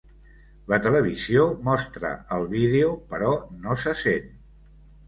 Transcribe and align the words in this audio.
La 0.71 0.79
televisió 0.85 1.45
mostra 1.69 2.15
el 2.39 2.49
vídeo 2.57 2.91
però 3.13 3.35
no 3.63 3.79
se 3.87 3.97
sent. 4.07 4.39